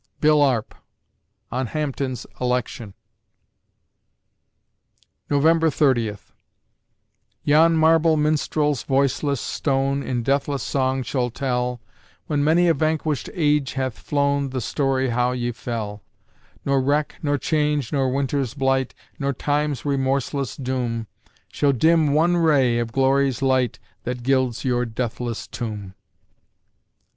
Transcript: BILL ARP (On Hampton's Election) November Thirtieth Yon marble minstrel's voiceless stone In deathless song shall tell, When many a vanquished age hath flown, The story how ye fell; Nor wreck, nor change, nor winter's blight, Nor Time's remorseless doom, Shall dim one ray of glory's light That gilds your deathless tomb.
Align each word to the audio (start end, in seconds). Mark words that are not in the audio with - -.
BILL 0.19 0.41
ARP 0.41 0.73
(On 1.51 1.67
Hampton's 1.67 2.25
Election) 2.39 2.95
November 5.29 5.69
Thirtieth 5.69 6.33
Yon 7.43 7.77
marble 7.77 8.17
minstrel's 8.17 8.81
voiceless 8.81 9.39
stone 9.39 10.01
In 10.01 10.23
deathless 10.23 10.63
song 10.63 11.03
shall 11.03 11.29
tell, 11.29 11.81
When 12.25 12.43
many 12.43 12.67
a 12.67 12.73
vanquished 12.73 13.29
age 13.35 13.73
hath 13.73 13.99
flown, 13.99 14.49
The 14.49 14.59
story 14.59 15.09
how 15.09 15.33
ye 15.33 15.51
fell; 15.51 16.01
Nor 16.65 16.81
wreck, 16.81 17.17
nor 17.21 17.37
change, 17.37 17.93
nor 17.93 18.11
winter's 18.11 18.55
blight, 18.55 18.95
Nor 19.19 19.33
Time's 19.33 19.85
remorseless 19.85 20.57
doom, 20.57 21.05
Shall 21.53 21.73
dim 21.73 22.11
one 22.15 22.37
ray 22.37 22.79
of 22.79 22.91
glory's 22.91 23.43
light 23.43 23.77
That 24.05 24.23
gilds 24.23 24.65
your 24.65 24.83
deathless 24.83 25.45
tomb. 25.45 25.93